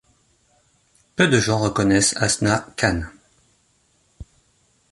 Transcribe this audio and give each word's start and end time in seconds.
Peu 1.15 1.27
de 1.27 1.37
gens 1.39 1.59
reconnaissent 1.59 2.15
Hasnat 2.17 2.73
Khan. 2.75 3.03